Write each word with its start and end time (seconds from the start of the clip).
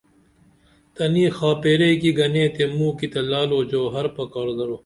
تنی 0.95 1.25
خاپیرئی 1.37 1.95
کی 2.01 2.11
گنے 2.17 2.45
تے 2.55 2.63
موکی 2.75 3.07
تہ 3.13 3.21
لعل 3.29 3.51
و 3.57 3.59
جوہر 3.71 4.05
پکار 4.17 4.47
درو 4.57 4.75